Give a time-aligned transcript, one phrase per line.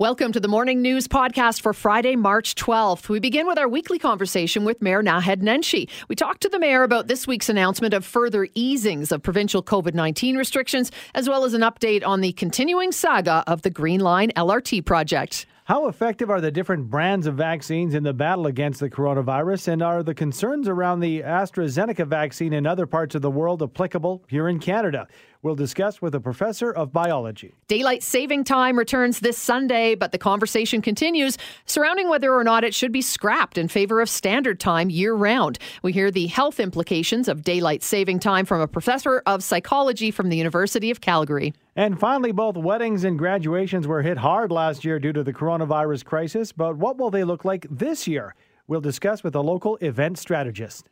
[0.00, 3.10] Welcome to the Morning News Podcast for Friday, March 12th.
[3.10, 5.90] We begin with our weekly conversation with Mayor Naheed Nenshi.
[6.08, 9.92] We talked to the mayor about this week's announcement of further easings of provincial COVID
[9.92, 14.30] 19 restrictions, as well as an update on the continuing saga of the Green Line
[14.38, 15.44] LRT project.
[15.70, 19.68] How effective are the different brands of vaccines in the battle against the coronavirus?
[19.68, 24.24] And are the concerns around the AstraZeneca vaccine in other parts of the world applicable
[24.26, 25.06] here in Canada?
[25.42, 27.54] We'll discuss with a professor of biology.
[27.68, 32.74] Daylight saving time returns this Sunday, but the conversation continues surrounding whether or not it
[32.74, 35.60] should be scrapped in favor of standard time year round.
[35.84, 40.30] We hear the health implications of daylight saving time from a professor of psychology from
[40.30, 41.54] the University of Calgary.
[41.80, 46.04] And finally, both weddings and graduations were hit hard last year due to the coronavirus
[46.04, 48.34] crisis, but what will they look like this year?
[48.66, 50.90] We'll discuss with a local event strategist.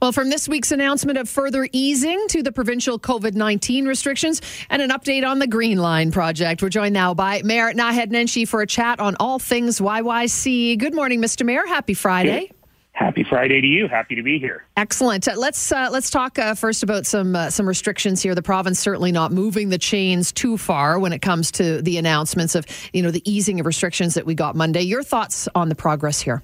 [0.00, 4.80] Well, from this week's announcement of further easing to the provincial COVID 19 restrictions and
[4.80, 8.62] an update on the Green Line project, we're joined now by Mayor Naheed Nenshi for
[8.62, 10.78] a chat on all things YYC.
[10.78, 11.44] Good morning, Mr.
[11.44, 11.66] Mayor.
[11.66, 12.52] Happy Friday.
[12.96, 13.88] Happy Friday to you.
[13.88, 14.64] Happy to be here.
[14.74, 15.28] Excellent.
[15.28, 18.34] Uh, let's uh, let's talk uh, first about some uh, some restrictions here.
[18.34, 22.54] The province certainly not moving the chains too far when it comes to the announcements
[22.54, 24.80] of you know the easing of restrictions that we got Monday.
[24.80, 26.42] Your thoughts on the progress here?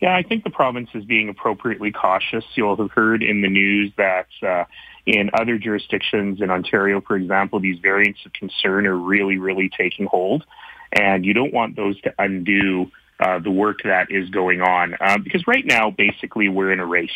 [0.00, 2.44] Yeah, I think the province is being appropriately cautious.
[2.54, 4.64] You'll have heard in the news that uh,
[5.04, 10.06] in other jurisdictions, in Ontario, for example, these variants of concern are really, really taking
[10.06, 10.44] hold.
[10.92, 14.94] And you don't want those to undo uh, the work that is going on.
[15.00, 17.10] Uh, because right now, basically, we're in a race.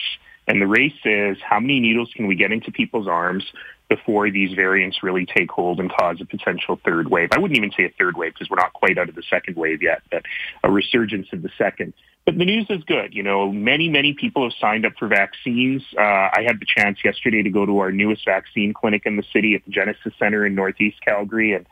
[0.46, 3.44] And the race is how many needles can we get into people's arms
[3.88, 7.30] before these variants really take hold and cause a potential third wave.
[7.32, 9.56] I wouldn't even say a third wave because we're not quite out of the second
[9.56, 10.22] wave yet, but
[10.62, 11.94] a resurgence of the second.
[12.26, 13.14] But the news is good.
[13.14, 15.82] You know, many, many people have signed up for vaccines.
[15.96, 19.24] Uh, I had the chance yesterday to go to our newest vaccine clinic in the
[19.32, 21.54] city at the Genesis Center in Northeast Calgary.
[21.54, 21.64] And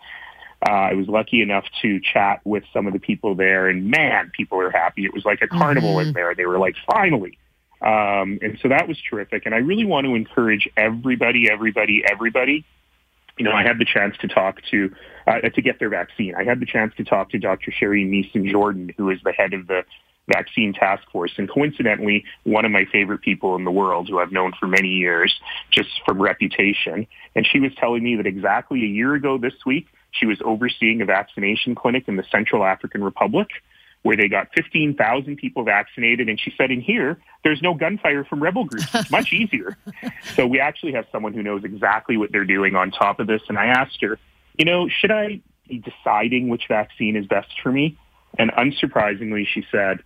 [0.69, 3.69] uh, I was lucky enough to chat with some of the people there.
[3.69, 5.05] And man, people are happy.
[5.05, 6.09] It was like a carnival mm-hmm.
[6.09, 6.35] in there.
[6.35, 7.39] They were like, finally.
[7.81, 9.47] Um, and so that was terrific.
[9.47, 12.65] And I really want to encourage everybody, everybody, everybody
[13.37, 14.95] you know, I had the chance to talk to
[15.27, 16.35] uh, to get their vaccine.
[16.35, 17.71] I had the chance to talk to Dr.
[17.71, 19.85] Sherry Meason Jordan, who is the head of the
[20.29, 21.33] vaccine task force.
[21.37, 24.89] And coincidentally, one of my favorite people in the world who I've known for many
[24.89, 25.39] years,
[25.71, 27.07] just from reputation.
[27.35, 29.87] And she was telling me that exactly a year ago this week,
[30.19, 33.49] she was overseeing a vaccination clinic in the Central African Republic
[34.03, 36.29] where they got 15,000 people vaccinated.
[36.29, 38.87] And she said, in here, there's no gunfire from rebel groups.
[38.95, 39.77] It's much easier.
[40.37, 43.43] so we actually have someone who knows exactly what they're doing on top of this.
[43.49, 44.19] And I asked her,
[44.57, 47.99] you know, should I be deciding which vaccine is best for me?
[48.39, 50.05] And unsurprisingly, she said,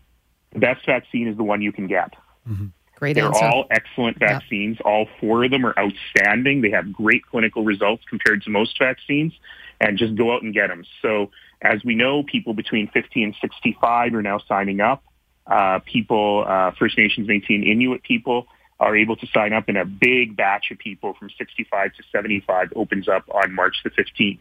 [0.52, 2.14] the best vaccine is the one you can get.
[2.48, 2.66] Mm-hmm.
[2.96, 3.44] Great They're answer.
[3.44, 4.76] all excellent vaccines.
[4.78, 4.86] Yep.
[4.86, 6.60] All four of them are outstanding.
[6.60, 9.32] They have great clinical results compared to most vaccines.
[9.80, 10.84] And just go out and get them.
[11.00, 11.30] So
[11.62, 15.02] as we know, people between 50 and 65 are now signing up.
[15.46, 18.46] Uh, people, uh, First Nations, Métis, and Inuit people
[18.78, 22.72] are able to sign up, and a big batch of people from 65 to 75
[22.76, 24.38] opens up on March the 15th.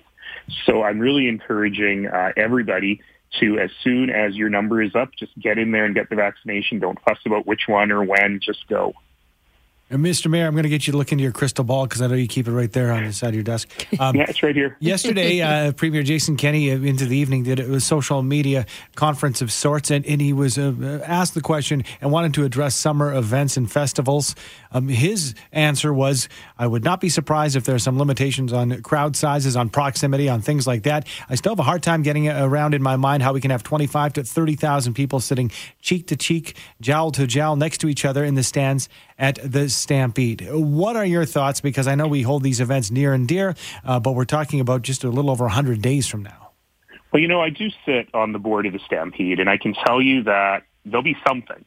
[0.65, 3.01] So I'm really encouraging uh, everybody
[3.39, 6.15] to as soon as your number is up, just get in there and get the
[6.15, 6.79] vaccination.
[6.79, 8.93] Don't fuss about which one or when, just go.
[9.91, 10.29] And Mr.
[10.29, 12.13] Mayor, I'm going to get you to look into your crystal ball because I know
[12.13, 13.67] you keep it right there on the side of your desk.
[13.99, 14.77] Um, yeah, it's right here.
[14.79, 19.51] yesterday, uh, Premier Jason Kenney uh, into the evening did a social media conference of
[19.51, 23.57] sorts, and, and he was uh, asked the question and wanted to address summer events
[23.57, 24.35] and festivals.
[24.71, 28.81] Um, his answer was, "I would not be surprised if there are some limitations on
[28.83, 31.07] crowd sizes, on proximity, on things like that.
[31.27, 33.63] I still have a hard time getting around in my mind how we can have
[33.63, 35.51] 25 to 30 thousand people sitting
[35.81, 38.87] cheek to cheek, jowl to jowl, next to each other in the stands."
[39.19, 40.47] At the Stampede.
[40.49, 41.61] What are your thoughts?
[41.61, 44.81] Because I know we hold these events near and dear, uh, but we're talking about
[44.81, 46.51] just a little over 100 days from now.
[47.11, 49.73] Well, you know, I do sit on the board of the Stampede, and I can
[49.73, 51.65] tell you that there'll be something.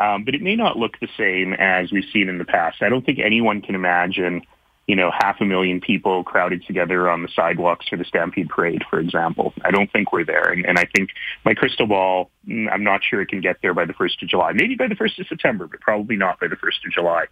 [0.00, 2.82] Um, but it may not look the same as we've seen in the past.
[2.82, 4.42] I don't think anyone can imagine
[4.88, 8.82] you know, half a million people crowded together on the sidewalks for the Stampede Parade,
[8.88, 9.52] for example.
[9.62, 10.50] I don't think we're there.
[10.50, 11.10] And, and I think
[11.44, 14.28] my crystal ball, mm, I'm not sure it can get there by the 1st of
[14.30, 14.52] July.
[14.54, 17.26] Maybe by the 1st of September, but probably not by the 1st of July.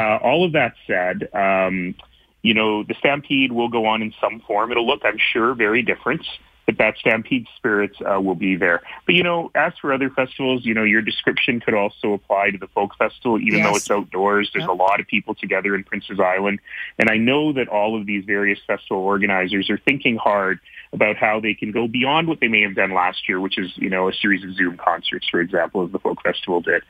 [0.00, 1.94] Uh, all of that said, um,
[2.40, 4.70] you know, the Stampede will go on in some form.
[4.70, 6.24] It'll look, I'm sure, very different
[6.66, 8.82] that that Stampede spirit uh, will be there.
[9.06, 12.58] But you know, as for other festivals, you know, your description could also apply to
[12.58, 13.66] the folk festival, even yes.
[13.66, 14.50] though it's outdoors.
[14.52, 14.70] There's yep.
[14.70, 16.60] a lot of people together in Prince's Island,
[16.98, 20.60] and I know that all of these various festival organizers are thinking hard
[20.92, 23.72] about how they can go beyond what they may have done last year, which is
[23.76, 26.82] you know a series of Zoom concerts, for example, as the folk festival did.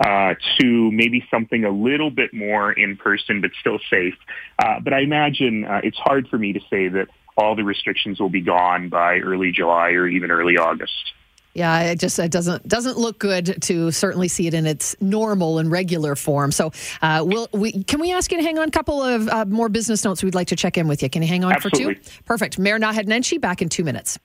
[0.00, 4.14] Uh, to maybe something a little bit more in person, but still safe.
[4.58, 8.20] Uh, but I imagine uh, it's hard for me to say that all the restrictions
[8.20, 11.12] will be gone by early July or even early August.
[11.54, 15.58] Yeah, it just it doesn't doesn't look good to certainly see it in its normal
[15.58, 16.50] and regular form.
[16.50, 19.44] So, uh, will we can we ask you to hang on a couple of uh,
[19.44, 20.22] more business notes?
[20.22, 21.10] We'd like to check in with you.
[21.10, 21.96] Can you hang on Absolutely.
[21.96, 22.22] for two?
[22.24, 22.58] Perfect.
[22.58, 24.18] Mayor Naheed Nenshi back in two minutes.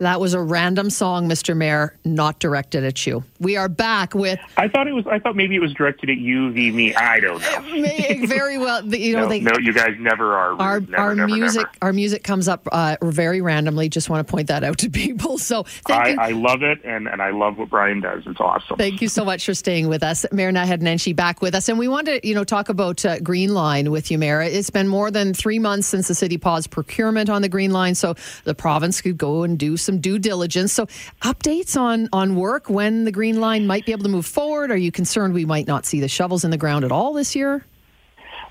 [0.00, 1.54] That was a random song, Mr.
[1.54, 3.22] Mayor, not directed at you.
[3.38, 4.40] We are back with.
[4.56, 5.06] I thought it was.
[5.06, 6.94] I thought maybe it was directed at you, v me.
[6.94, 8.26] I don't know.
[8.26, 8.82] Very well.
[8.86, 10.58] You know, no, they, no, you guys never are.
[10.60, 11.78] our Never, our never, music never.
[11.82, 13.90] our music comes up uh, very randomly.
[13.90, 15.36] Just want to point that out to people.
[15.36, 16.18] So thank I, you.
[16.18, 18.22] I love it, and, and I love what Brian does.
[18.26, 18.78] It's awesome.
[18.78, 20.24] Thank you so much for staying with us.
[20.32, 21.68] Mayor Naheed Nenshi back with us.
[21.68, 24.40] And we want to, you know, talk about uh, Green Line with you, Mayor.
[24.40, 27.94] It's been more than three months since the city paused procurement on the Green Line,
[27.94, 28.14] so
[28.44, 30.72] the province could go and do some due diligence.
[30.72, 30.86] So
[31.22, 34.70] updates on, on work, when the Green Line might be able to move forward.
[34.70, 37.34] Are you concerned we might not see the shovels in the ground at all this
[37.34, 37.64] year?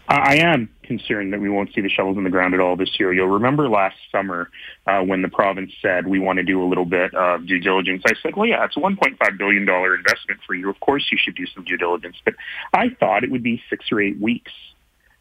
[0.09, 2.99] I am concerned that we won't see the shovels in the ground at all this
[2.99, 3.13] year.
[3.13, 4.49] You'll remember last summer
[4.87, 8.01] uh, when the province said we want to do a little bit of due diligence.
[8.07, 10.67] I said, well, yeah, it's a $1.5 billion investment for you.
[10.67, 12.15] Of course you should do some due diligence.
[12.25, 12.33] But
[12.73, 14.51] I thought it would be six or eight weeks.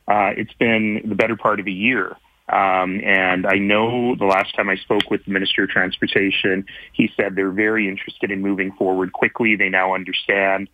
[0.09, 2.17] Uh, it's been the better part of a year.
[2.49, 7.11] Um, and I know the last time I spoke with the Minister of Transportation, he
[7.17, 9.55] said they're very interested in moving forward quickly.
[9.57, 10.69] They now understand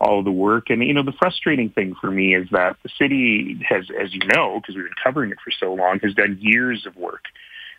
[0.00, 0.70] all the work.
[0.70, 4.20] And, you know, the frustrating thing for me is that the city has, as you
[4.34, 7.24] know, because we've been covering it for so long, has done years of work.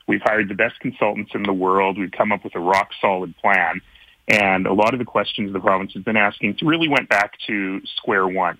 [0.07, 1.97] We've hired the best consultants in the world.
[1.97, 3.81] We've come up with a rock solid plan.
[4.27, 7.81] And a lot of the questions the province has been asking really went back to
[7.97, 8.57] square one.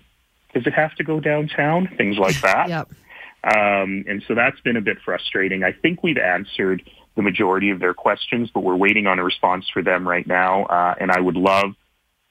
[0.54, 1.88] Does it have to go downtown?
[1.96, 2.68] Things like that.
[2.68, 2.90] Yep.
[3.44, 5.64] Um, and so that's been a bit frustrating.
[5.64, 6.82] I think we've answered
[7.16, 10.64] the majority of their questions, but we're waiting on a response for them right now.
[10.64, 11.74] Uh, and I would love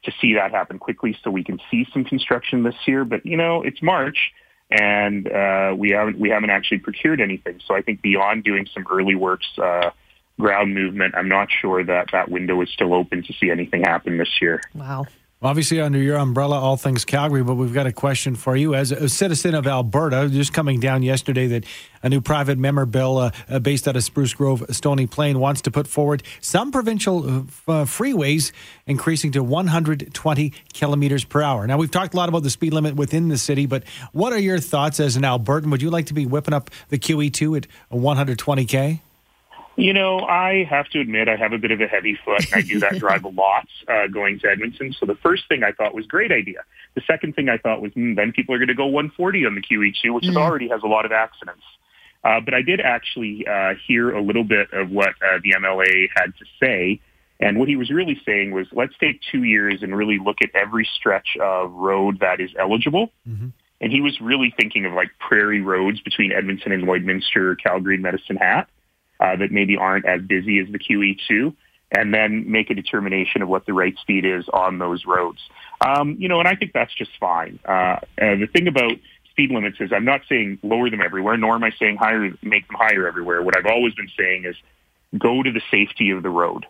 [0.04, 3.06] to see that happen quickly so we can see some construction this year.
[3.06, 4.32] But you know, it's March,
[4.70, 7.60] and uh, we haven't we haven't actually procured anything.
[7.68, 9.48] So I think beyond doing some early works.
[9.58, 9.92] Uh,
[10.40, 11.14] ground movement.
[11.16, 14.62] I'm not sure that that window is still open to see anything happen this year.
[14.74, 15.06] Wow.
[15.44, 18.76] Obviously, under your umbrella, all things Calgary, but we've got a question for you.
[18.76, 21.66] As a citizen of Alberta, just coming down yesterday that
[22.04, 25.62] a new private member bill uh, uh, based out of Spruce Grove, Stony Plain, wants
[25.64, 27.42] to put forward some provincial uh,
[27.86, 28.52] freeways
[28.86, 31.66] increasing to 120 kilometers per hour.
[31.66, 34.40] Now, we've talked a lot about the speed limit within the city, but what are
[34.40, 35.72] your thoughts as an Albertan?
[35.72, 39.00] Would you like to be whipping up the QE2 at 120K?
[39.82, 42.46] You know, I have to admit I have a bit of a heavy foot.
[42.52, 44.94] And I do that drive a lot uh, going to Edmonton.
[44.94, 46.60] So the first thing I thought was great idea.
[46.94, 49.56] The second thing I thought was mm, then people are going to go 140 on
[49.56, 50.38] the QE2, which mm.
[50.38, 51.64] already has a lot of accidents.
[52.24, 56.10] Uh, but I did actually uh, hear a little bit of what uh, the MLA
[56.16, 57.02] had to say.
[57.40, 60.52] And what he was really saying was, let's take two years and really look at
[60.54, 63.10] every stretch of road that is eligible.
[63.28, 63.48] Mm-hmm.
[63.82, 68.04] And he was really thinking of like prairie roads between Edmonton and Lloydminster, Calgary, and
[68.04, 68.70] Medicine Hat
[69.22, 71.54] uh, that maybe aren't as busy as the QE2,
[71.92, 75.40] and then make a determination of what the right speed is on those roads.
[75.86, 77.60] Um, you know, and I think that's just fine.
[77.66, 78.94] Uh, the thing about
[79.30, 82.68] speed limits is I'm not saying lower them everywhere, nor am I saying higher, make
[82.68, 83.42] them higher everywhere.
[83.42, 84.56] What I've always been saying is
[85.18, 86.66] go to the safety of the road.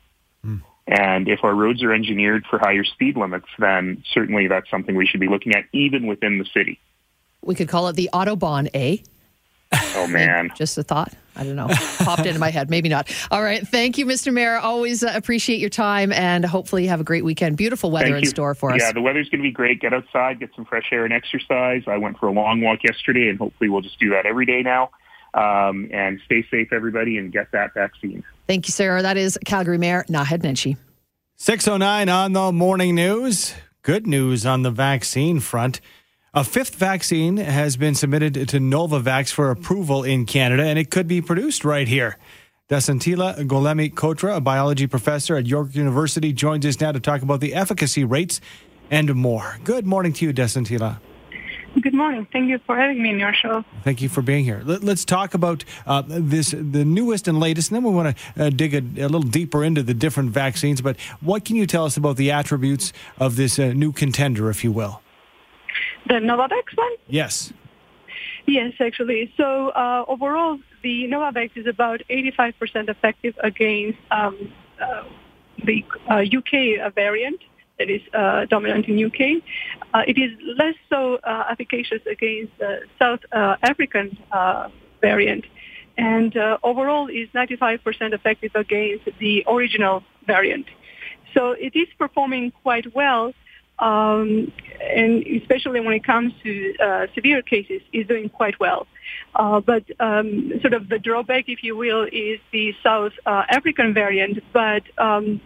[0.46, 0.62] Mm.
[0.88, 5.06] And if our roads are engineered for higher speed limits, then certainly that's something we
[5.06, 6.80] should be looking at, even within the city.
[7.42, 8.98] We could call it the Autobahn, eh?
[9.96, 11.14] Oh man, just a thought.
[11.36, 11.68] I don't know.
[12.00, 12.70] Popped into my head.
[12.70, 13.10] Maybe not.
[13.32, 13.66] All right.
[13.66, 14.34] Thank you, Mr.
[14.34, 14.58] Mayor.
[14.58, 17.58] Always uh, appreciate your time, and hopefully you have a great weekend.
[17.58, 18.30] Beautiful weather Thank in you.
[18.30, 18.82] store for us.
[18.82, 19.80] Yeah, the weather's going to be great.
[19.80, 21.84] Get outside, get some fresh air and exercise.
[21.88, 24.62] I went for a long walk yesterday, and hopefully we'll just do that every day
[24.62, 24.92] now.
[25.34, 28.24] Um, and stay safe, everybody, and get that vaccine.
[28.48, 29.02] Thank you, Sarah.
[29.02, 30.76] That is Calgary Mayor Naheed Nenshi.
[31.38, 33.56] 609 on the morning news.
[33.82, 35.80] Good news on the vaccine front.
[36.34, 41.06] A fifth vaccine has been submitted to Novavax for approval in Canada, and it could
[41.06, 42.18] be produced right here.
[42.70, 47.42] Dasantila Golemi Kotra, a biology professor at York University, joins us now to talk about
[47.42, 48.40] the efficacy rates
[48.90, 49.58] and more.
[49.66, 51.02] Good morning to you, Dasantila.
[51.82, 52.26] Good morning.
[52.32, 53.66] Thank you for having me in your show.
[53.84, 54.62] Thank you for being here.
[54.64, 58.46] Let, us talk about uh, this, the newest and latest, and then we want to
[58.46, 60.80] uh, dig a, a, little deeper into the different vaccines.
[60.80, 64.64] But what can you tell us about the attributes of this uh, new contender, if
[64.64, 65.02] you will?
[66.08, 66.92] The Novavax one?
[67.08, 67.54] Yes.
[68.46, 69.32] Yes, actually.
[69.38, 75.04] So uh, overall, the Novavax is about 85% effective against um, uh,
[75.64, 77.42] the uh, UK variant
[77.78, 79.44] that is uh, dominant in UK.
[79.94, 84.18] Uh, it is less so uh, efficacious against the South African
[85.02, 85.46] variant,
[85.98, 90.68] and overall is 95% effective against the original variant.
[91.34, 93.34] So it is performing quite well
[93.82, 98.88] um, and especially when it comes to uh, severe cases, is doing quite well.
[99.36, 103.94] Uh, but um, sort of the drawback, if you will, is the South uh, African
[103.94, 104.40] variant.
[104.54, 105.42] But um,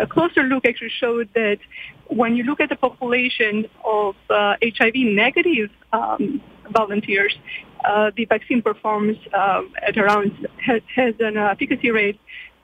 [0.00, 1.58] a closer look actually showed that
[2.06, 7.36] when you look at the population of uh, HIV negative um, volunteers,
[7.84, 12.20] uh, the vaccine performs um, at around has, has, an efficacy rate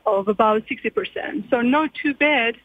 [0.06, 1.50] of about 60%.
[1.50, 2.56] So not too bad,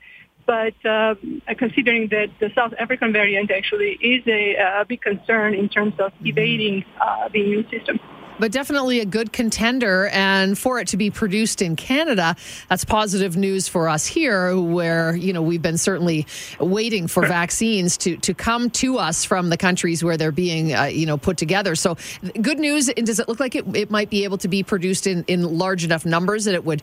[0.46, 1.16] but uh,
[1.58, 6.12] considering that the South African variant actually is a, a big concern in terms of
[6.24, 8.00] evading uh, the immune system
[8.40, 10.08] but definitely a good contender.
[10.08, 12.36] And for it to be produced in Canada,
[12.70, 16.26] that's positive news for us here, where you know we've been certainly
[16.60, 20.84] waiting for vaccines to to come to us from the countries where they're being uh,
[20.86, 21.76] you know put together.
[21.76, 21.96] So
[22.42, 22.88] good news.
[22.88, 25.84] Does it look like it, it might be able to be produced in in large
[25.86, 26.82] enough numbers that it would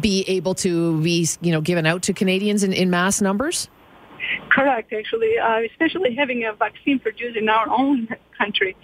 [0.00, 3.68] be able to be you know given out to Canadians in, in mass numbers?
[4.50, 8.76] Correct, actually, uh, especially having a vaccine produced in our own country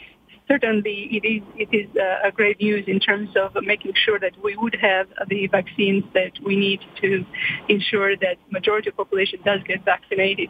[0.49, 4.57] certainly it is it is a great news in terms of making sure that we
[4.57, 7.25] would have the vaccines that we need to
[7.69, 10.49] ensure that majority of population does get vaccinated.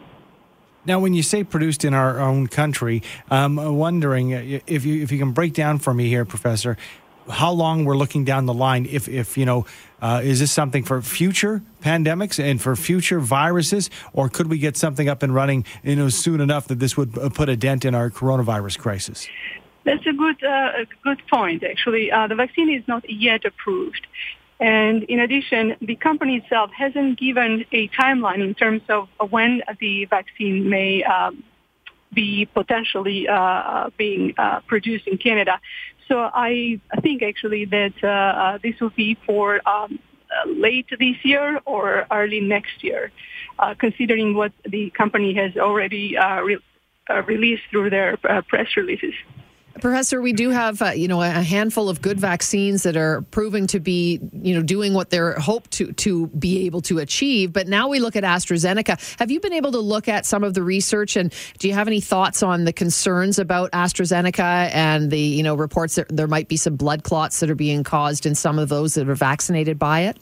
[0.85, 4.31] Now, when you say produced in our own country, I'm wondering
[4.67, 6.75] if you if you can break down for me here, Professor,
[7.29, 8.85] how long we're looking down the line.
[8.85, 9.65] If if you know,
[10.01, 14.77] uh, is this something for future pandemics and for future viruses, or could we get
[14.77, 17.95] something up and running you know soon enough that this would put a dent in
[17.95, 19.27] our coronavirus crisis?
[19.83, 22.11] That's a good, uh, good point, actually.
[22.11, 24.07] Uh, the vaccine is not yet approved.
[24.59, 30.05] And in addition, the company itself hasn't given a timeline in terms of when the
[30.05, 31.43] vaccine may um,
[32.13, 35.59] be potentially uh, uh being uh, produced in Canada.
[36.07, 39.99] So I think actually that uh, this will be for um,
[40.45, 43.11] late this year or early next year,
[43.59, 46.59] uh, considering what the company has already re-
[47.25, 49.13] released through their press releases.
[49.83, 53.67] Professor, we do have uh, you know a handful of good vaccines that are proving
[53.67, 57.51] to be you know doing what they're hoped to to be able to achieve.
[57.51, 59.19] But now we look at AstraZeneca.
[59.19, 61.87] Have you been able to look at some of the research, and do you have
[61.87, 66.47] any thoughts on the concerns about AstraZeneca and the you know reports that there might
[66.47, 69.77] be some blood clots that are being caused in some of those that are vaccinated
[69.77, 70.15] by it?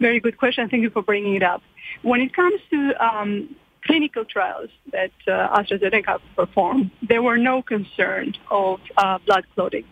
[0.00, 0.70] Very good question.
[0.70, 1.62] Thank you for bringing it up.
[2.00, 8.38] When it comes to um, clinical trials that uh, AstraZeneca performed, there were no concerns
[8.50, 9.84] of uh, blood clotting.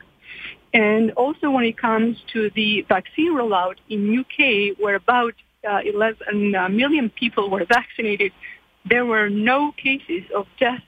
[0.73, 5.35] And also when it comes to the vaccine rollout in UK, where about
[5.69, 8.33] uh, 11 uh, million people were vaccinated,
[8.89, 10.83] there were no cases of death,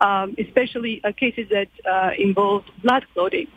[0.00, 3.48] um, especially uh, cases that uh, involved blood clotting.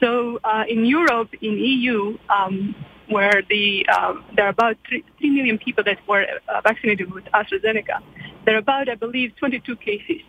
[0.00, 2.74] So in Europe, in EU, um,
[3.10, 7.24] where the um, there are about three, 3 million people that were uh, vaccinated with
[7.34, 8.00] AstraZeneca.
[8.44, 10.22] There are about, I believe, 22 cases.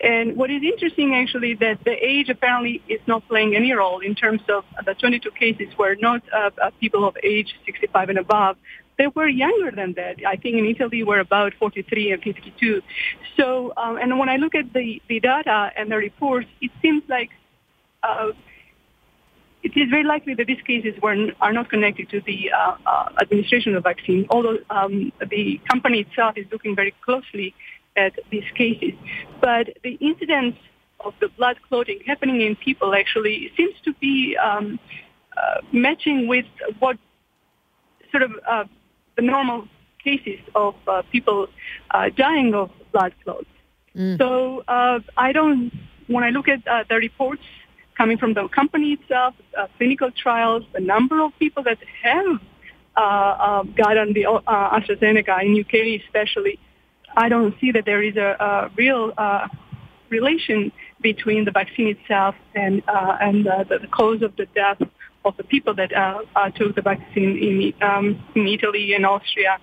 [0.00, 4.14] And what is interesting actually that the age apparently is not playing any role in
[4.14, 8.56] terms of the 22 cases were not uh, uh, people of age 65 and above.
[8.98, 10.16] They were younger than that.
[10.26, 12.82] I think in Italy were about 43 and 52.
[13.36, 17.02] So, um, and when I look at the, the data and the reports, it seems
[17.08, 17.30] like
[18.02, 18.32] uh,
[19.64, 23.08] it is very likely that these cases were, are not connected to the uh, uh,
[23.20, 27.54] administration of the vaccine, although um, the company itself is looking very closely
[27.96, 28.92] at these cases.
[29.40, 30.56] But the incidence
[31.00, 34.78] of the blood clotting happening in people actually seems to be um,
[35.34, 36.46] uh, matching with
[36.78, 36.98] what
[38.10, 38.64] sort of uh,
[39.16, 39.66] the normal
[40.02, 41.48] cases of uh, people
[41.90, 43.46] uh, dying of blood clots.
[43.96, 44.18] Mm.
[44.18, 45.72] So I don't,
[46.06, 47.42] when I look at the reports
[47.96, 52.40] coming from the company itself, uh, clinical trials, the number of people that have
[52.96, 56.58] uh, uh, gotten the uh, AstraZeneca in UK especially,
[57.16, 59.48] I don't see that there is a, a real uh,
[60.10, 64.80] relation between the vaccine itself and uh, and the, the, cause of the death
[65.24, 65.90] of the people that
[66.56, 69.58] took the vaccine in um, in Italy and Austria.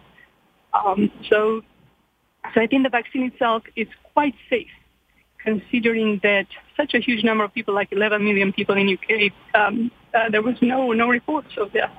[0.74, 1.62] Um, so,
[2.54, 4.72] so I think the vaccine itself is quite safe
[5.43, 9.91] considering that such a huge number of people, like 11 million people in UK, um,
[10.13, 11.91] uh, there was no no reports of death.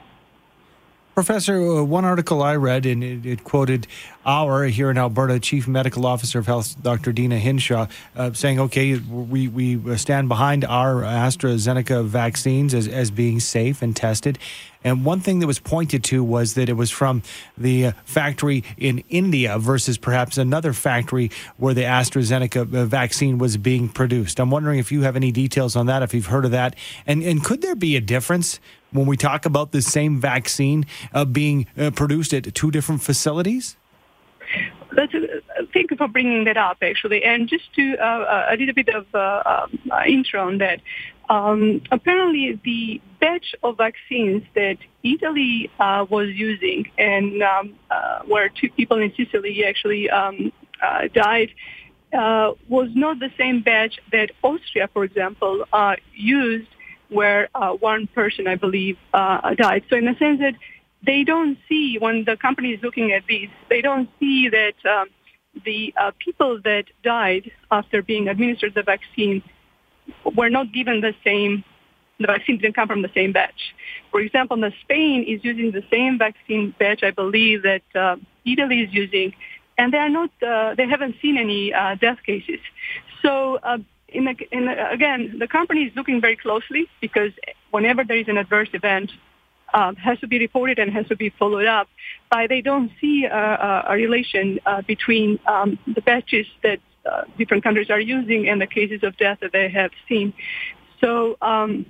[1.15, 3.87] Professor, uh, one article I read, and it, it, quoted
[4.25, 7.13] our here in Alberta Chief Medical Officer of Health, Dr.
[7.13, 13.41] Deena Hinshaw, uh, saying, "Okay, we we stand behind our AstraZeneca vaccines as as being
[13.41, 14.39] safe and tested."
[14.85, 17.23] And one thing that was pointed to was that it was from
[17.59, 23.91] the factory in India versus perhaps another factory where the AstraZeneca uh, vaccine was being
[23.91, 24.41] produced.
[24.41, 26.75] I'm wondering if you have any details on that, if you've heard of that,
[27.07, 28.59] and and could there be a difference
[28.93, 33.77] when we talk about the same vaccine uh, being uh, produced at two different facilities?
[34.95, 35.41] That's a,
[35.73, 37.25] thank you for bringing that up, actually.
[37.25, 40.81] And just to uh, a little bit of uh, um, uh, intro on that.
[41.29, 48.51] Um, apparently, the batch of vaccines that Italy uh, was using, and um, uh, where
[48.51, 51.51] two people in Sicily actually um, uh, died,
[52.13, 55.65] was not the same batch that Austria, for example,
[56.15, 56.69] used,
[57.13, 57.49] where
[57.81, 59.85] one person, I believe, died.
[59.91, 60.55] So, in the sense that
[61.05, 65.09] they don't see when the company is looking at these, they don't see that um,
[65.65, 69.43] the uh, people that died after being administered the vaccine
[70.37, 71.65] were not given the same.
[72.21, 73.75] The vaccine didn't come from the same batch.
[74.11, 78.81] For example, the Spain is using the same vaccine batch, I believe, that uh, Italy
[78.83, 79.35] is using,
[79.77, 80.31] and they are not.
[80.41, 82.61] Uh, they haven't seen any uh, death cases.
[83.23, 83.59] So.
[84.15, 87.33] Uh, in in again, the company is looking very closely because
[87.71, 89.11] whenever there is an adverse event,
[89.75, 91.89] um, has to be reported and has to be followed up.
[92.31, 97.23] But they don't see a, a, a relation uh, between um, the batches that uh,
[97.39, 100.33] different countries are using and the cases of death that they have seen.
[101.01, 101.87] So um,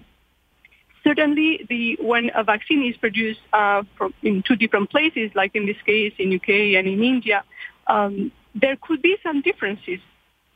[1.05, 5.67] certainly, the when a vaccine is produced uh, from, in two different places, like in
[5.67, 6.49] this case in UK
[6.79, 7.45] and in India,
[7.87, 10.00] um, there could be some differences.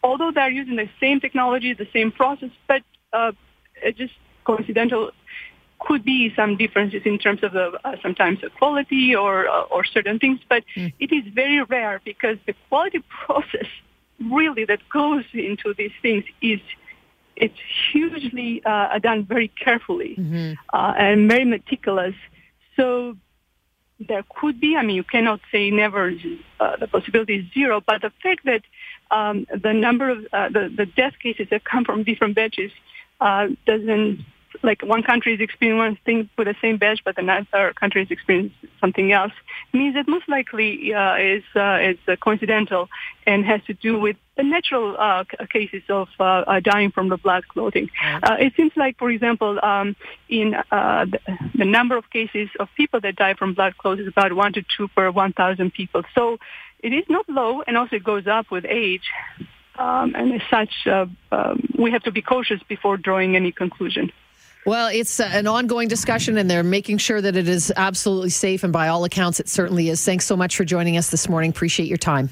[0.06, 2.82] Although they are using the same technology, the same process, but
[3.12, 3.32] uh,
[4.02, 5.10] just coincidental
[5.80, 9.84] could be some differences in terms of the, uh, sometimes the quality or uh, or
[9.84, 10.92] certain things, but mm.
[11.04, 13.68] it is very rare because the quality process
[14.36, 16.60] really that goes into these things is
[17.34, 17.60] it's
[17.92, 20.52] hugely uh, done very carefully mm-hmm.
[20.72, 22.14] Uh, and very meticulous.
[22.76, 23.16] So
[23.98, 26.12] there could be, I mean, you cannot say never,
[26.60, 28.62] uh, the possibility is zero, but the fact that
[29.10, 32.72] um, the number of uh, the, the death cases that come from different batches
[33.20, 34.24] uh, doesn't
[34.62, 38.10] like one country is experiencing one thing with the same batch, but another country is
[38.10, 39.32] experiencing something else,
[39.72, 42.88] means that most likely uh, is uh, is uh, coincidental
[43.26, 47.16] and has to do with the natural uh, cases of uh, uh, dying from the
[47.16, 47.90] blood clotting.
[48.38, 49.96] it seems like, for example, um,
[50.28, 51.18] in the,
[51.54, 54.62] the, number of cases of people that die from blood clots is about one to
[54.76, 56.02] two per 1,000 people.
[56.14, 56.38] So
[56.80, 59.08] it is not low, and also it goes up with age.
[59.78, 64.12] Um, and as such, um, we have to be cautious before drawing any conclusion.
[64.66, 68.64] Well, it's uh, an ongoing discussion, and they're making sure that it is absolutely safe.
[68.64, 70.04] And by all accounts, it certainly is.
[70.04, 71.50] Thanks so much for joining us this morning.
[71.50, 72.30] Appreciate your time.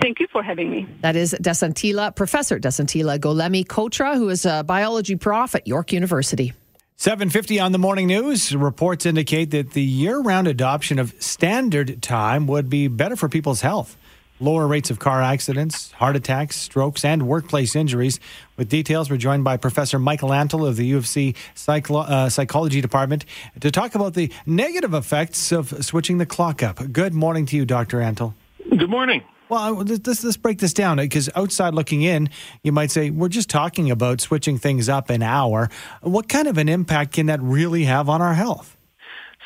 [0.00, 0.88] Thank you for having me.
[1.02, 6.54] That is Dasantila, Professor Dasantila Golemi Kotra, who is a biology prof at York University.
[6.96, 8.56] 750 on the morning news.
[8.56, 13.60] Reports indicate that the year round adoption of standard time would be better for people's
[13.60, 13.96] health
[14.40, 18.20] lower rates of car accidents, heart attacks, strokes, and workplace injuries.
[18.56, 22.28] With details, we're joined by Professor Michael Antle of the U of C Psycho- uh,
[22.28, 23.24] Psychology Department
[23.60, 26.80] to talk about the negative effects of switching the clock up.
[26.92, 27.98] Good morning to you, Dr.
[27.98, 28.34] Antle.
[28.68, 29.22] Good morning.
[29.48, 32.28] Well, let's, let's break this down because outside looking in,
[32.62, 35.70] you might say, we're just talking about switching things up an hour.
[36.02, 38.76] What kind of an impact can that really have on our health?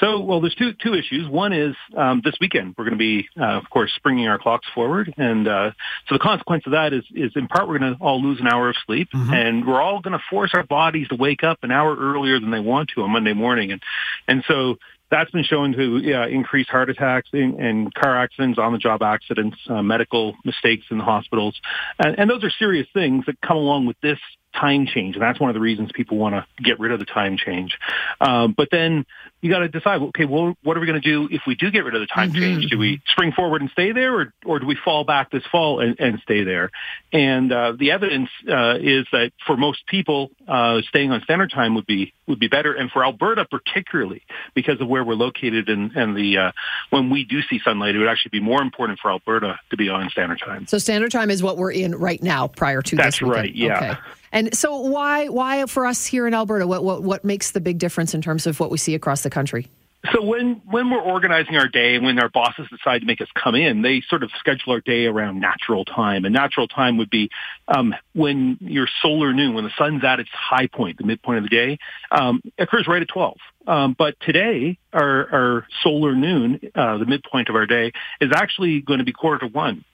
[0.03, 1.29] So, well, there's two two issues.
[1.29, 4.67] One is um, this weekend we're going to be, uh, of course, springing our clocks
[4.75, 5.71] forward, and uh,
[6.09, 8.49] so the consequence of that is is in part we're going to all lose an
[8.49, 9.33] hour of sleep, mm-hmm.
[9.33, 12.51] and we're all going to force our bodies to wake up an hour earlier than
[12.51, 13.81] they want to on Monday morning, and
[14.27, 14.77] and so
[15.09, 19.83] that's been shown to uh, increase heart attacks and, and car accidents, on-the-job accidents, uh,
[19.83, 21.55] medical mistakes in the hospitals,
[22.01, 24.19] and, and those are serious things that come along with this
[24.55, 27.05] time change, and that's one of the reasons people want to get rid of the
[27.05, 27.79] time change.
[28.21, 29.07] Um, but then
[29.41, 31.71] you got to decide, okay, well, what are we going to do if we do
[31.71, 32.41] get rid of the time mm-hmm.
[32.41, 32.71] change?
[32.71, 35.81] Do we spring forward and stay there, or, or do we fall back this fall
[35.81, 36.71] and, and stay there?
[37.13, 41.75] And uh, the evidence uh, is that for most people, uh, staying on standard time
[41.75, 44.23] would be would be better, and for Alberta particularly,
[44.55, 46.53] because of where we're located and, and the uh,
[46.91, 49.89] when we do see sunlight, it would actually be more important for Alberta to be
[49.89, 50.67] on standard time.
[50.67, 53.53] So standard time is what we're in right now, prior to that's right.
[53.53, 53.77] Yeah.
[53.77, 54.01] Okay.
[54.33, 56.67] And so, why why for us here in Alberta?
[56.67, 59.31] What what what makes the big difference in terms of what we see across the
[59.31, 59.69] country?
[60.11, 63.29] So when when we're organizing our day and when our bosses decide to make us
[63.35, 66.25] come in, they sort of schedule our day around natural time.
[66.25, 67.31] And natural time would be
[67.69, 71.45] um, when your solar noon, when the sun's at its high point, the midpoint of
[71.45, 71.79] the day,
[72.11, 73.37] um, occurs right at 12.
[73.69, 78.81] Um, but today, our, our solar noon, uh, the midpoint of our day, is actually
[78.81, 79.85] going to be quarter to one.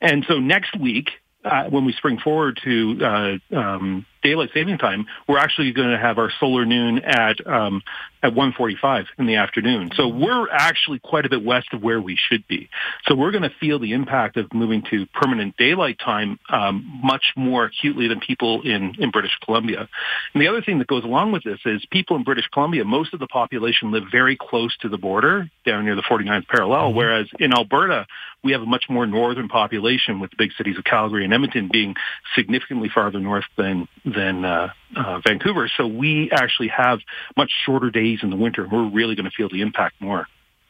[0.00, 1.10] And so next week,
[1.44, 5.98] uh, when we spring forward to uh, um, daylight saving time, we're actually going to
[5.98, 7.82] have our solar noon at um,
[8.22, 9.90] at 1:45 in the afternoon.
[9.94, 12.68] So we're actually quite a bit west of where we should be.
[13.06, 17.32] So we're going to feel the impact of moving to permanent daylight time um, much
[17.36, 19.88] more acutely than people in in British Columbia.
[20.34, 23.14] And the other thing that goes along with this is people in British Columbia, most
[23.14, 26.96] of the population live very close to the border down near the 49th parallel, mm-hmm.
[26.96, 28.06] whereas in Alberta
[28.42, 31.68] we have a much more northern population with the big cities of Calgary and Edmonton
[31.72, 31.94] being
[32.36, 35.70] significantly farther north than than uh, uh, Vancouver.
[35.76, 37.00] So we actually have
[37.36, 38.66] much shorter days in the winter.
[38.70, 40.26] We're really going to feel the impact more.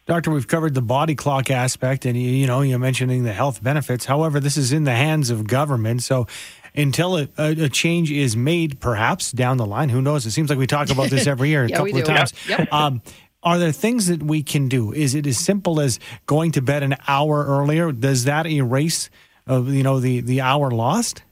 [0.07, 3.63] Doctor, we've covered the body clock aspect, and you, you know you're mentioning the health
[3.63, 4.07] benefits.
[4.07, 6.27] However, this is in the hands of government, so
[6.75, 10.25] until a, a, change is made, perhaps down the line, who knows?
[10.25, 12.33] It seems like we talk about this every year a yeah, couple of times.
[12.49, 12.59] Yep.
[12.59, 12.73] Yep.
[12.73, 13.03] Um,
[13.43, 14.93] are there things that we can do?
[14.93, 17.93] Is it as simple as going to bed an hour earlier?
[17.93, 19.11] Does that erase,
[19.49, 21.23] uh, you know, the the hour lost?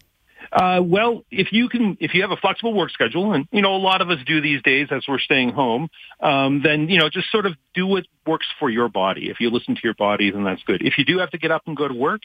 [0.57, 3.77] Uh, well, if you can, if you have a flexible work schedule, and you know
[3.77, 5.89] a lot of us do these days as we're staying home,
[6.21, 9.29] um, then you know just sort of do what works for your body.
[9.29, 10.81] If you listen to your body, then that's good.
[10.81, 12.23] If you do have to get up and go to work,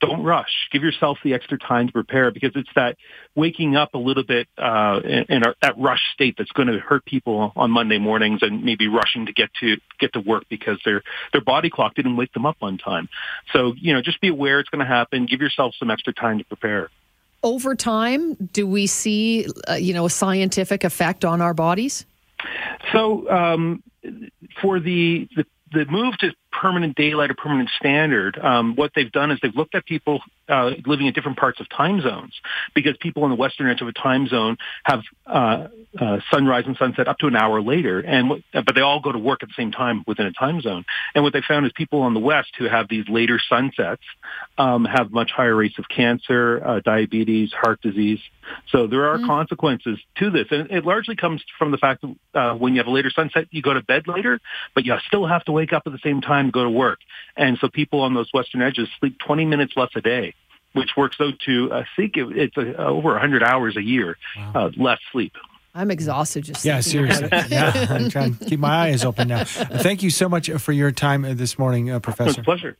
[0.00, 0.50] don't rush.
[0.72, 2.96] Give yourself the extra time to prepare because it's that
[3.36, 6.80] waking up a little bit uh, in, in a, that rush state that's going to
[6.80, 10.80] hurt people on Monday mornings and maybe rushing to get to get to work because
[10.84, 13.08] their their body clock didn't wake them up on time.
[13.52, 15.26] So you know, just be aware it's going to happen.
[15.26, 16.90] Give yourself some extra time to prepare.
[17.44, 22.06] Over time, do we see uh, you know a scientific effect on our bodies?
[22.92, 23.82] So um,
[24.60, 29.30] for the, the the move to permanent daylight or permanent standard, um, what they've done
[29.30, 32.32] is they've looked at people uh, living in different parts of time zones
[32.74, 36.76] because people on the western edge of a time zone have uh, uh, sunrise and
[36.76, 39.48] sunset up to an hour later, and what, but they all go to work at
[39.48, 40.84] the same time within a time zone.
[41.14, 44.02] And what they found is people on the west who have these later sunsets
[44.58, 48.20] um, have much higher rates of cancer, uh, diabetes, heart disease.
[48.68, 49.26] So there are mm.
[49.26, 52.86] consequences to this, and it largely comes from the fact that uh, when you have
[52.86, 54.40] a later sunset, you go to bed later,
[54.74, 57.00] but you still have to wake up at the same time to go to work.
[57.36, 60.34] And so people on those western edges sleep 20 minutes less a day
[60.74, 64.52] which works out to I think it, it's a, over 100 hours a year wow.
[64.54, 65.32] uh, less sleep.
[65.74, 69.44] I'm exhausted just yeah seriously yeah I'm trying to keep my eyes open now.
[69.44, 72.30] Thank you so much for your time this morning, uh, Professor.
[72.30, 72.76] It's a pleasure.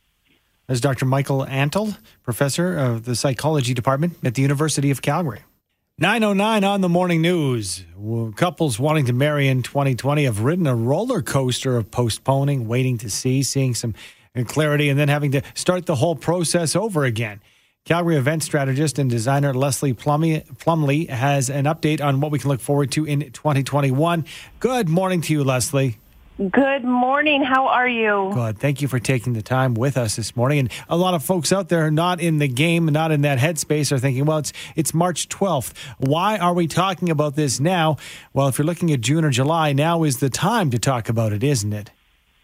[0.67, 1.05] As Dr.
[1.05, 5.41] Michael Antle, professor of the psychology department at the University of Calgary.
[5.97, 7.85] 909 on the morning news.
[8.35, 13.09] Couples wanting to marry in 2020 have ridden a roller coaster of postponing, waiting to
[13.09, 13.95] see, seeing some
[14.35, 17.39] uh, clarity, and then having to start the whole process over again.
[17.85, 22.59] Calgary event strategist and designer Leslie Plumley has an update on what we can look
[22.59, 24.25] forward to in 2021.
[24.59, 25.97] Good morning to you, Leslie.
[26.37, 27.43] Good morning.
[27.43, 28.29] How are you?
[28.33, 28.59] Good.
[28.59, 30.59] Thank you for taking the time with us this morning.
[30.59, 33.89] And a lot of folks out there not in the game, not in that headspace,
[33.93, 35.71] are thinking, well, it's it's March 12th.
[35.97, 37.95] Why are we talking about this now?
[38.33, 41.31] Well, if you're looking at June or July, now is the time to talk about
[41.31, 41.91] it, isn't it?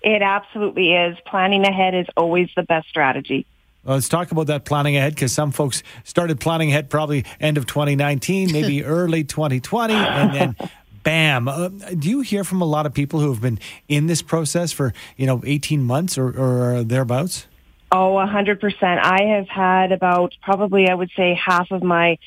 [0.01, 1.17] It absolutely is.
[1.25, 3.45] Planning ahead is always the best strategy.
[3.83, 7.57] Well, let's talk about that planning ahead because some folks started planning ahead probably end
[7.57, 10.55] of 2019, maybe early 2020, and then
[11.03, 11.47] bam.
[11.47, 14.71] Uh, do you hear from a lot of people who have been in this process
[14.71, 17.47] for you know 18 months or, or thereabouts?
[17.93, 18.83] Oh, 100%.
[18.83, 22.19] I have had about probably, I would say, half of my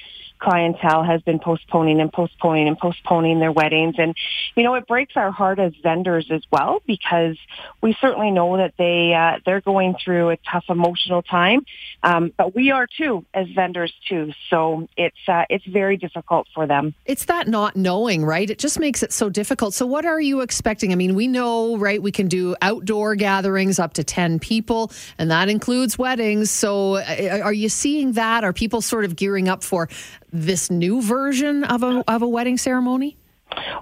[0.44, 3.94] clientele has been postponing and postponing and postponing their weddings.
[3.98, 4.14] And,
[4.54, 7.38] you know, it breaks our heart as vendors as well because
[7.80, 11.64] we certainly know that they, uh, they're going through a tough emotional time.
[12.02, 14.32] Um, but we are too as vendors too.
[14.50, 16.94] So it's, uh, it's very difficult for them.
[17.06, 18.48] It's that not knowing, right?
[18.48, 19.72] It just makes it so difficult.
[19.72, 20.92] So what are you expecting?
[20.92, 22.02] I mean, we know, right?
[22.02, 26.50] We can do outdoor gatherings up to 10 people and that includes weddings.
[26.50, 28.44] So uh, are you seeing that?
[28.44, 29.88] Are people sort of gearing up for
[30.34, 33.16] this new version of a of a wedding ceremony?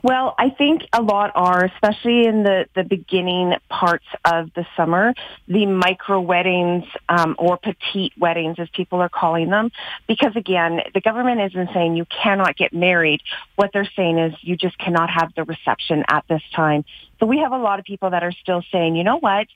[0.03, 5.15] Well, I think a lot are, especially in the, the beginning parts of the summer,
[5.49, 9.71] the micro weddings um, or petite weddings, as people are calling them.
[10.07, 13.23] Because again, the government isn't saying you cannot get married.
[13.57, 16.85] What they're saying is you just cannot have the reception at this time.
[17.21, 19.47] So we have a lot of people that are still saying, you know what?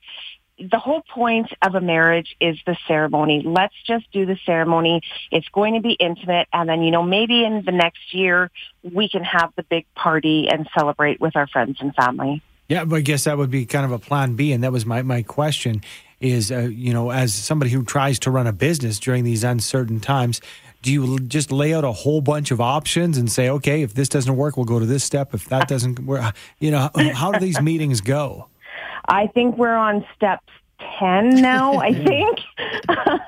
[0.59, 3.43] The whole point of a marriage is the ceremony.
[3.45, 5.01] Let's just do the ceremony.
[5.31, 6.47] It's going to be intimate.
[6.51, 8.49] And then, you know, maybe in the next year,
[8.83, 12.41] we can have the big party and celebrate with our friends and family.
[12.69, 14.51] Yeah, but I guess that would be kind of a plan B.
[14.51, 15.83] And that was my, my question
[16.19, 19.99] is, uh, you know, as somebody who tries to run a business during these uncertain
[19.99, 20.41] times,
[20.81, 24.09] do you just lay out a whole bunch of options and say, okay, if this
[24.09, 25.33] doesn't work, we'll go to this step.
[25.33, 28.47] If that doesn't work, you know, how do these meetings go?
[29.07, 30.41] I think we're on step
[30.99, 32.39] 10 now, I think.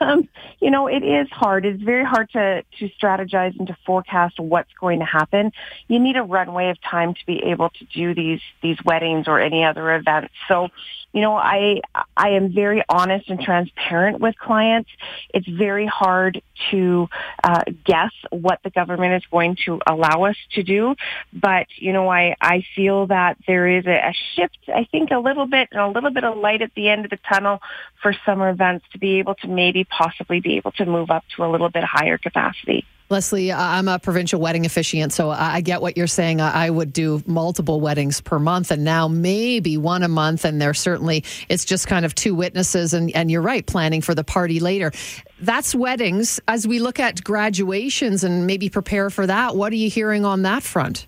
[0.01, 0.27] um,
[0.59, 1.65] you know, it is hard.
[1.65, 5.51] It's very hard to, to strategize and to forecast what's going to happen.
[5.87, 9.39] You need a runway of time to be able to do these, these weddings or
[9.39, 10.33] any other events.
[10.47, 10.69] So
[11.13, 11.81] you know, I
[12.15, 14.89] I am very honest and transparent with clients.
[15.33, 16.41] It's very hard
[16.71, 17.09] to
[17.43, 20.95] uh, guess what the government is going to allow us to do,
[21.33, 24.57] but you know, I I feel that there is a, a shift.
[24.67, 27.11] I think a little bit and a little bit of light at the end of
[27.11, 27.59] the tunnel
[28.01, 31.43] for summer events to be able to maybe possibly be able to move up to
[31.43, 32.85] a little bit higher capacity.
[33.09, 36.41] Leslie, I'm a provincial wedding officiant, so I get what you're saying.
[36.41, 40.45] I would do multiple weddings per month, and now maybe one a month.
[40.45, 44.13] And there's certainly, it's just kind of two witnesses, and, and you're right, planning for
[44.13, 44.91] the party later.
[45.41, 46.39] That's weddings.
[46.47, 50.43] As we look at graduations and maybe prepare for that, what are you hearing on
[50.43, 51.07] that front?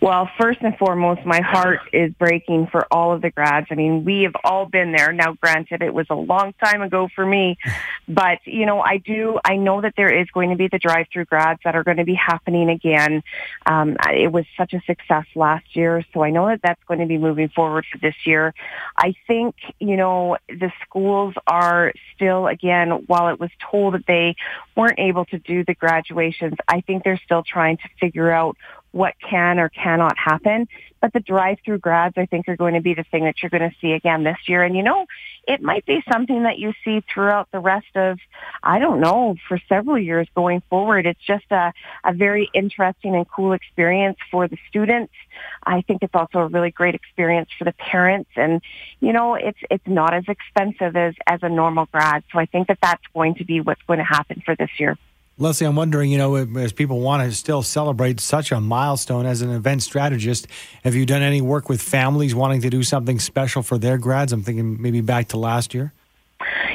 [0.00, 3.68] Well, first and foremost, my heart is breaking for all of the grads.
[3.70, 5.12] I mean, we have all been there.
[5.12, 7.58] Now, granted, it was a long time ago for me,
[8.08, 11.26] but you know, I do, I know that there is going to be the drive-through
[11.26, 13.22] grads that are going to be happening again.
[13.66, 17.06] Um, it was such a success last year, so I know that that's going to
[17.06, 18.54] be moving forward for this year.
[18.96, 24.36] I think, you know, the schools are still, again, while it was told that they
[24.76, 28.56] weren't able to do the graduations, I think they're still trying to figure out
[28.92, 30.68] what can or cannot happen.
[31.00, 33.68] But the drive-through grads, I think, are going to be the thing that you're going
[33.68, 34.62] to see again this year.
[34.62, 35.06] And you know,
[35.48, 38.18] it might be something that you see throughout the rest of,
[38.62, 41.06] I don't know, for several years going forward.
[41.06, 41.72] It's just a,
[42.04, 45.14] a very interesting and cool experience for the students.
[45.64, 48.30] I think it's also a really great experience for the parents.
[48.36, 48.60] And,
[49.00, 52.24] you know, it's, it's not as expensive as, as a normal grad.
[52.32, 54.98] So I think that that's going to be what's going to happen for this year.
[55.40, 59.40] Leslie, I'm wondering, you know, as people want to still celebrate such a milestone as
[59.40, 60.46] an event strategist,
[60.84, 64.34] have you done any work with families wanting to do something special for their grads?
[64.34, 65.94] I'm thinking maybe back to last year.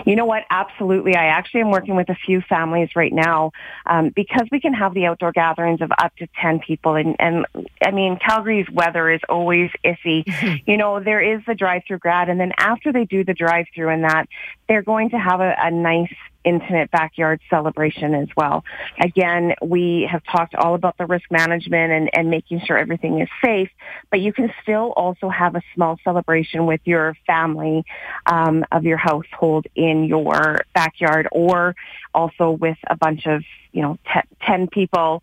[0.04, 0.46] You know what?
[0.50, 1.16] Absolutely.
[1.16, 3.52] I actually am working with a few families right now
[3.86, 6.96] um, because we can have the outdoor gatherings of up to 10 people.
[6.96, 7.46] And, and
[7.84, 10.24] I mean, Calgary's weather is always iffy.
[10.68, 12.30] you know, there is the drive-through grad.
[12.30, 14.26] And then after they do the drive-through and that,
[14.68, 16.14] they're going to have a, a nice
[16.46, 18.64] intimate backyard celebration as well.
[19.00, 23.30] Again, we have talked all about the risk management and, and making sure everything is
[23.44, 23.70] safe,
[24.12, 27.84] but you can still also have a small celebration with your family
[28.26, 31.76] um, of your household in your backyard or
[32.14, 33.44] also with a bunch of,
[33.76, 35.22] you know, t- 10 people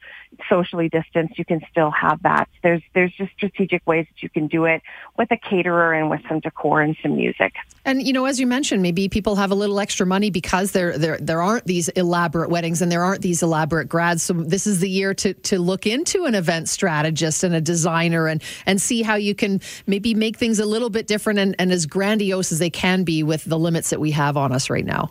[0.49, 2.49] socially distanced, you can still have that.
[2.63, 4.83] There's there's just strategic ways that you can do it
[5.17, 7.55] with a caterer and with some decor and some music.
[7.87, 10.99] And you know, as you mentioned, maybe people have a little extra money because there
[10.99, 14.23] there there aren't these elaborate weddings and there aren't these elaborate grads.
[14.23, 18.27] So this is the year to to look into an event strategist and a designer
[18.27, 21.73] and and see how you can maybe make things a little bit different and, and
[21.73, 24.85] as grandiose as they can be with the limits that we have on us right
[24.85, 25.11] now.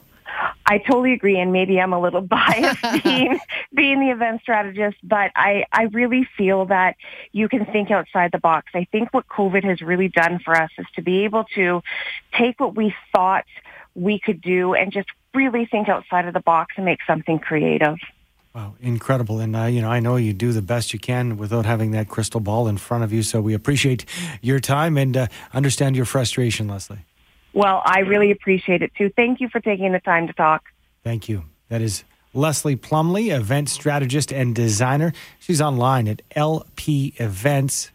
[0.71, 3.39] I totally agree, and maybe I'm a little biased being
[3.75, 6.95] being the event strategist, but I I really feel that
[7.33, 8.71] you can think outside the box.
[8.73, 11.83] I think what COVID has really done for us is to be able to
[12.33, 13.43] take what we thought
[13.95, 17.97] we could do and just really think outside of the box and make something creative.
[18.55, 19.39] Wow, incredible.
[19.39, 22.09] And, uh, you know, I know you do the best you can without having that
[22.09, 23.23] crystal ball in front of you.
[23.23, 24.05] So we appreciate
[24.41, 27.05] your time and uh, understand your frustration, Leslie.
[27.53, 29.11] Well, I really appreciate it too.
[29.15, 30.63] Thank you for taking the time to talk.
[31.03, 31.43] Thank you.
[31.69, 35.13] That is Leslie Plumley, event strategist and designer.
[35.39, 37.85] She's online at lpevents.ca.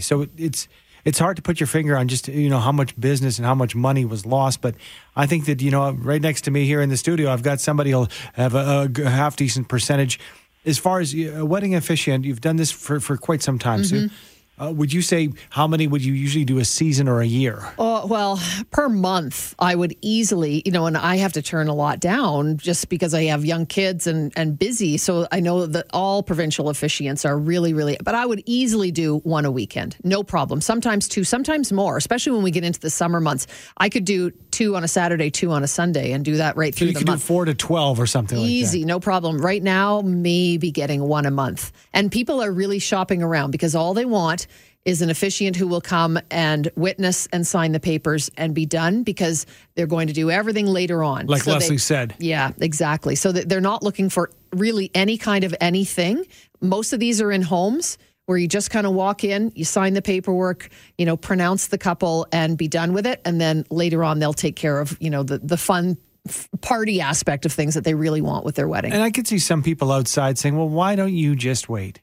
[0.00, 0.68] So it's
[1.04, 3.54] it's hard to put your finger on just you know how much business and how
[3.54, 4.74] much money was lost, but
[5.14, 7.60] I think that you know right next to me here in the studio, I've got
[7.60, 10.18] somebody who'll have a, a half decent percentage.
[10.64, 13.82] As far as a wedding officiant, you've done this for, for quite some time.
[13.82, 14.08] Mm-hmm.
[14.08, 14.14] So
[14.60, 17.66] uh, would you say how many would you usually do a season or a year?
[17.78, 18.40] Oh, well,
[18.70, 22.56] per month, I would easily, you know, and I have to turn a lot down
[22.56, 24.96] just because I have young kids and, and busy.
[24.96, 29.18] So I know that all provincial officiants are really, really, but I would easily do
[29.18, 29.96] one a weekend.
[30.04, 30.60] No problem.
[30.60, 33.46] Sometimes two, sometimes more, especially when we get into the summer months.
[33.76, 36.74] I could do two on a Saturday, two on a Sunday, and do that right
[36.74, 37.20] so through you the could month.
[37.20, 39.38] do four to 12 or something Easy, like no problem.
[39.38, 41.72] Right now, maybe getting one a month.
[41.92, 44.46] And people are really shopping around because all they want
[44.86, 49.02] is an officiant who will come and witness and sign the papers and be done
[49.02, 51.26] because they're going to do everything later on.
[51.26, 52.14] Like So Leslie they- said.
[52.18, 53.14] Yeah, exactly.
[53.16, 56.24] So they're not looking for really any kind of anything.
[56.60, 59.94] Most of these are in homes where you just kind of walk in, you sign
[59.94, 63.20] the paperwork, you know, pronounce the couple and be done with it.
[63.24, 65.96] And then later on, they'll take care of, you know, the, the fun
[66.28, 68.92] f- party aspect of things that they really want with their wedding.
[68.92, 72.02] And I could see some people outside saying, well, why don't you just wait?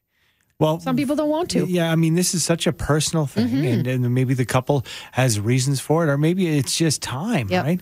[0.59, 1.65] Well, Some people don't want to.
[1.65, 3.65] Yeah, I mean, this is such a personal thing, Mm-hmm.
[3.65, 7.65] and, and maybe the couple has reasons for it, or maybe it's just time, Yep.
[7.65, 7.81] right?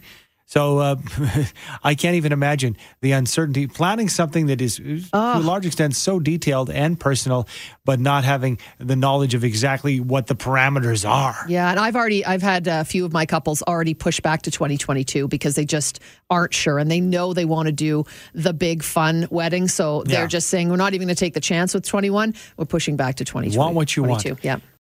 [0.51, 0.95] So uh,
[1.83, 3.67] I can't even imagine the uncertainty.
[3.67, 4.81] Planning something that is,
[5.13, 5.39] oh.
[5.39, 7.47] to a large extent, so detailed and personal,
[7.85, 11.45] but not having the knowledge of exactly what the parameters are.
[11.47, 14.51] Yeah, and I've already I've had a few of my couples already push back to
[14.51, 18.83] 2022 because they just aren't sure and they know they want to do the big
[18.83, 20.27] fun wedding, so they're yeah.
[20.27, 22.33] just saying we're not even going to take the chance with 21.
[22.57, 23.57] We're pushing back to 2022.
[23.57, 24.25] Want what you want.
[24.43, 24.57] Yeah.